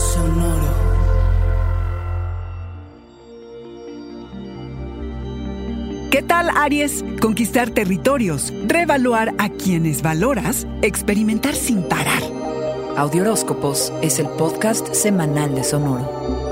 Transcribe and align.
Sonoro. 0.00 0.90
¿Qué 6.10 6.22
tal, 6.22 6.48
Aries? 6.56 7.04
Conquistar 7.20 7.70
territorios, 7.70 8.52
reevaluar 8.66 9.34
a 9.36 9.50
quienes 9.50 10.00
valoras, 10.02 10.66
experimentar 10.80 11.54
sin 11.54 11.82
parar. 11.82 12.22
Audioróscopos 12.96 13.92
es 14.00 14.18
el 14.18 14.28
podcast 14.30 14.92
semanal 14.94 15.54
de 15.54 15.64
Sonoro. 15.64 16.50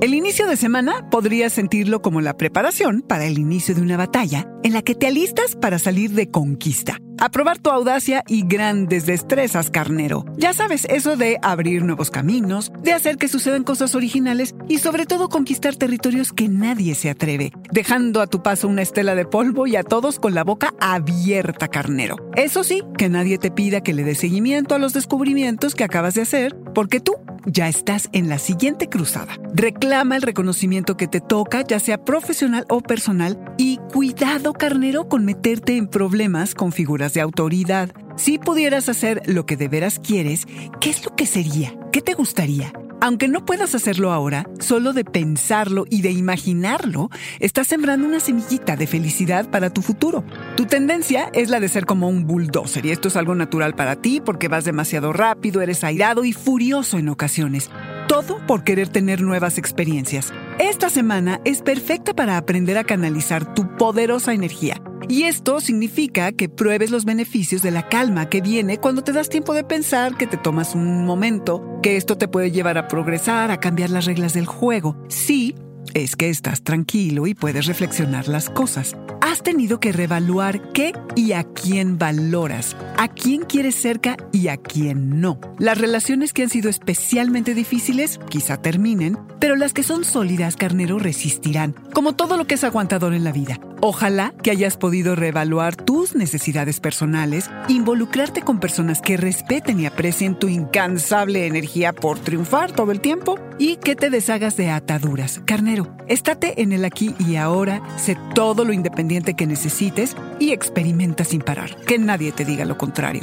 El 0.00 0.14
inicio 0.14 0.46
de 0.46 0.56
semana 0.56 1.10
podrías 1.10 1.52
sentirlo 1.52 2.00
como 2.00 2.22
la 2.22 2.36
preparación 2.36 3.02
para 3.02 3.26
el 3.26 3.38
inicio 3.38 3.74
de 3.74 3.82
una 3.82 3.98
batalla 3.98 4.48
en 4.62 4.72
la 4.72 4.80
que 4.80 4.94
te 4.94 5.06
alistas 5.06 5.56
para 5.56 5.78
salir 5.78 6.12
de 6.12 6.30
conquista. 6.30 6.98
A 7.20 7.30
probar 7.30 7.58
tu 7.58 7.70
audacia 7.70 8.22
y 8.28 8.46
grandes 8.46 9.04
destrezas, 9.04 9.70
carnero. 9.70 10.24
Ya 10.36 10.52
sabes, 10.52 10.86
eso 10.88 11.16
de 11.16 11.38
abrir 11.42 11.82
nuevos 11.82 12.10
caminos, 12.10 12.70
de 12.80 12.92
hacer 12.92 13.16
que 13.16 13.26
sucedan 13.26 13.64
cosas 13.64 13.96
originales 13.96 14.54
y 14.68 14.78
sobre 14.78 15.04
todo 15.04 15.28
conquistar 15.28 15.74
territorios 15.74 16.32
que 16.32 16.48
nadie 16.48 16.94
se 16.94 17.10
atreve, 17.10 17.52
dejando 17.72 18.20
a 18.20 18.28
tu 18.28 18.40
paso 18.40 18.68
una 18.68 18.82
estela 18.82 19.16
de 19.16 19.24
polvo 19.24 19.66
y 19.66 19.74
a 19.74 19.82
todos 19.82 20.20
con 20.20 20.34
la 20.34 20.44
boca 20.44 20.74
abierta, 20.78 21.66
carnero. 21.66 22.16
Eso 22.36 22.62
sí, 22.62 22.84
que 22.96 23.08
nadie 23.08 23.36
te 23.38 23.50
pida 23.50 23.80
que 23.80 23.94
le 23.94 24.04
des 24.04 24.18
seguimiento 24.18 24.76
a 24.76 24.78
los 24.78 24.92
descubrimientos 24.92 25.74
que 25.74 25.82
acabas 25.82 26.14
de 26.14 26.22
hacer, 26.22 26.56
porque 26.72 27.00
tú 27.00 27.16
ya 27.48 27.68
estás 27.68 28.08
en 28.12 28.28
la 28.28 28.38
siguiente 28.38 28.88
cruzada. 28.88 29.38
Reclama 29.54 30.16
el 30.16 30.22
reconocimiento 30.22 30.96
que 30.96 31.08
te 31.08 31.20
toca, 31.20 31.62
ya 31.66 31.80
sea 31.80 32.04
profesional 32.04 32.64
o 32.68 32.80
personal, 32.80 33.38
y 33.56 33.78
cuidado, 33.92 34.52
carnero, 34.52 35.08
con 35.08 35.24
meterte 35.24 35.76
en 35.76 35.88
problemas 35.88 36.54
con 36.54 36.72
figuras 36.72 37.14
de 37.14 37.20
autoridad. 37.20 37.90
Si 38.16 38.38
pudieras 38.38 38.88
hacer 38.88 39.22
lo 39.26 39.46
que 39.46 39.56
de 39.56 39.68
veras 39.68 39.98
quieres, 39.98 40.46
¿qué 40.80 40.90
es 40.90 41.04
lo 41.04 41.14
que 41.14 41.26
sería? 41.26 41.74
¿Qué 41.92 42.02
te 42.02 42.14
gustaría? 42.14 42.72
Aunque 43.00 43.28
no 43.28 43.44
puedas 43.44 43.76
hacerlo 43.76 44.10
ahora, 44.10 44.44
solo 44.58 44.92
de 44.92 45.04
pensarlo 45.04 45.84
y 45.88 46.02
de 46.02 46.10
imaginarlo, 46.10 47.10
estás 47.38 47.68
sembrando 47.68 48.04
una 48.06 48.18
semillita 48.18 48.74
de 48.74 48.88
felicidad 48.88 49.48
para 49.50 49.70
tu 49.70 49.82
futuro. 49.82 50.24
Tu 50.56 50.66
tendencia 50.66 51.30
es 51.32 51.48
la 51.48 51.60
de 51.60 51.68
ser 51.68 51.86
como 51.86 52.08
un 52.08 52.26
bulldozer 52.26 52.86
y 52.86 52.90
esto 52.90 53.06
es 53.06 53.16
algo 53.16 53.36
natural 53.36 53.74
para 53.74 53.94
ti 53.96 54.20
porque 54.20 54.48
vas 54.48 54.64
demasiado 54.64 55.12
rápido, 55.12 55.60
eres 55.60 55.84
airado 55.84 56.24
y 56.24 56.32
furioso 56.32 56.98
en 56.98 57.08
ocasiones. 57.08 57.70
Todo 58.08 58.44
por 58.48 58.64
querer 58.64 58.88
tener 58.88 59.22
nuevas 59.22 59.58
experiencias. 59.58 60.32
Esta 60.58 60.90
semana 60.90 61.40
es 61.44 61.62
perfecta 61.62 62.14
para 62.14 62.36
aprender 62.36 62.78
a 62.78 62.84
canalizar 62.84 63.54
tu 63.54 63.76
poderosa 63.76 64.32
energía. 64.32 64.82
Y 65.08 65.22
esto 65.22 65.60
significa 65.60 66.32
que 66.32 66.50
pruebes 66.50 66.90
los 66.90 67.06
beneficios 67.06 67.62
de 67.62 67.70
la 67.70 67.88
calma 67.88 68.28
que 68.28 68.42
viene 68.42 68.78
cuando 68.78 69.02
te 69.02 69.12
das 69.12 69.30
tiempo 69.30 69.54
de 69.54 69.64
pensar, 69.64 70.16
que 70.18 70.26
te 70.26 70.36
tomas 70.36 70.74
un 70.74 71.06
momento, 71.06 71.80
que 71.82 71.96
esto 71.96 72.18
te 72.18 72.28
puede 72.28 72.50
llevar 72.50 72.76
a 72.76 72.88
progresar, 72.88 73.50
a 73.50 73.58
cambiar 73.58 73.88
las 73.88 74.04
reglas 74.04 74.34
del 74.34 74.44
juego. 74.44 74.96
Sí, 75.08 75.54
es 75.94 76.14
que 76.14 76.28
estás 76.28 76.62
tranquilo 76.62 77.26
y 77.26 77.34
puedes 77.34 77.66
reflexionar 77.66 78.28
las 78.28 78.50
cosas. 78.50 78.96
Has 79.22 79.42
tenido 79.42 79.80
que 79.80 79.92
reevaluar 79.92 80.72
qué 80.72 80.92
y 81.16 81.32
a 81.32 81.44
quién 81.44 81.96
valoras, 81.98 82.76
a 82.98 83.08
quién 83.08 83.42
quieres 83.42 83.74
cerca 83.74 84.16
y 84.32 84.48
a 84.48 84.58
quién 84.58 85.20
no. 85.20 85.40
Las 85.58 85.78
relaciones 85.78 86.32
que 86.32 86.42
han 86.42 86.50
sido 86.50 86.68
especialmente 86.68 87.54
difíciles 87.54 88.20
quizá 88.28 88.58
terminen, 88.58 89.18
pero 89.40 89.56
las 89.56 89.72
que 89.72 89.82
son 89.82 90.04
sólidas, 90.04 90.56
carnero, 90.56 90.98
resistirán, 90.98 91.74
como 91.94 92.14
todo 92.14 92.36
lo 92.36 92.46
que 92.46 92.54
es 92.54 92.64
aguantador 92.64 93.14
en 93.14 93.24
la 93.24 93.32
vida. 93.32 93.58
Ojalá 93.80 94.34
que 94.42 94.50
hayas 94.50 94.76
podido 94.76 95.14
reevaluar 95.14 95.76
tus 95.76 96.16
necesidades 96.16 96.80
personales, 96.80 97.48
involucrarte 97.68 98.42
con 98.42 98.58
personas 98.58 99.00
que 99.00 99.16
respeten 99.16 99.78
y 99.78 99.86
aprecien 99.86 100.36
tu 100.36 100.48
incansable 100.48 101.46
energía 101.46 101.92
por 101.92 102.18
triunfar 102.18 102.72
todo 102.72 102.90
el 102.90 103.00
tiempo 103.00 103.38
y 103.56 103.76
que 103.76 103.94
te 103.94 104.10
deshagas 104.10 104.56
de 104.56 104.70
ataduras. 104.70 105.40
Carnero, 105.44 105.94
estate 106.08 106.60
en 106.60 106.72
el 106.72 106.84
aquí 106.84 107.14
y 107.20 107.36
ahora, 107.36 107.80
sé 107.96 108.16
todo 108.34 108.64
lo 108.64 108.72
independiente 108.72 109.34
que 109.34 109.46
necesites 109.46 110.16
y 110.40 110.50
experimenta 110.50 111.22
sin 111.22 111.40
parar. 111.40 111.76
Que 111.86 111.98
nadie 111.98 112.32
te 112.32 112.44
diga 112.44 112.64
lo 112.64 112.76
contrario. 112.76 113.22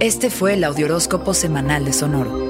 Este 0.00 0.30
fue 0.30 0.54
el 0.54 0.64
Audioróscopo 0.64 1.34
semanal 1.34 1.84
de 1.84 1.92
Sonoro. 1.92 2.49